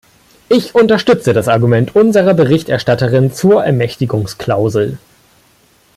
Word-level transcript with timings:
Ich 0.49 0.73
unterstütze 0.73 1.31
das 1.31 1.47
Argument 1.47 1.95
unserer 1.95 2.33
Berichterstatterin 2.33 3.33
zur 3.33 3.63
Ermächtigungsklausel. 3.63 4.97